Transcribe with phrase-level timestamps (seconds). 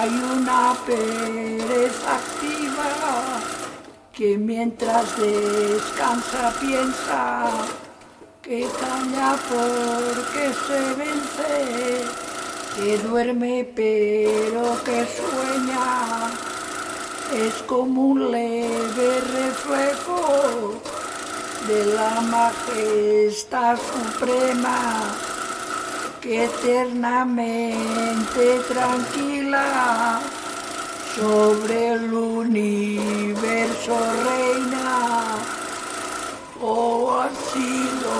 [0.00, 3.40] una pereza activa
[4.12, 7.50] que mientras descansa piensa
[8.40, 12.04] que calla porque se vence,
[12.74, 16.30] que duerme pero que sueña,
[17.34, 20.80] es como un leve reflejo
[21.68, 25.31] de la majestad suprema
[26.22, 30.20] que eternamente tranquila
[31.16, 35.24] sobre el universo reina.
[36.60, 38.14] Oh, ha sido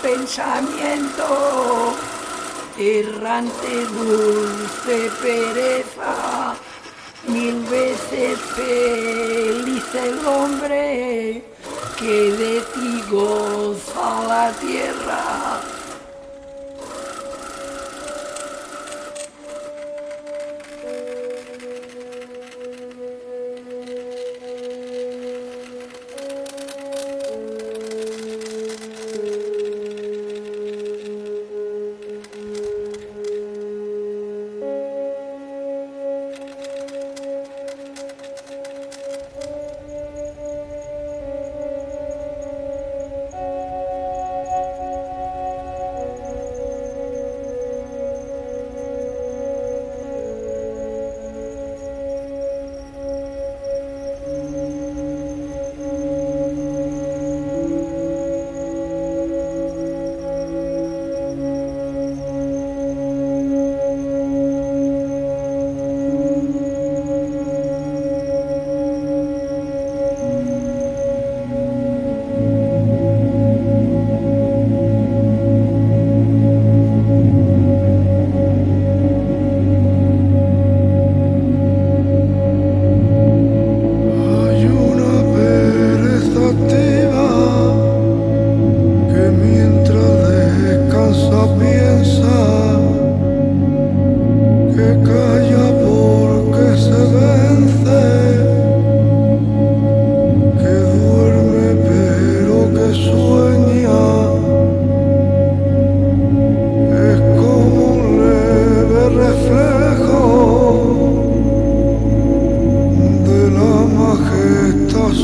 [0.00, 1.92] pensamiento,
[2.78, 6.54] errante, dulce pereza,
[7.28, 11.44] mil veces feliz el hombre
[11.98, 15.60] que de ti goza la tierra.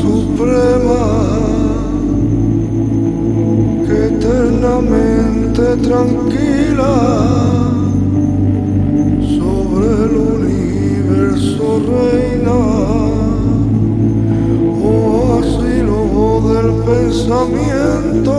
[0.07, 1.03] Suprema
[3.85, 6.93] que eternamente tranquila
[9.37, 12.59] sobre el universo reina.
[14.89, 16.01] Oh asilo
[16.49, 18.35] del pensamiento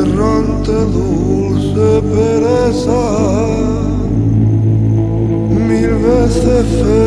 [0.00, 3.04] errante dulce pereza
[5.68, 7.03] mil veces feliz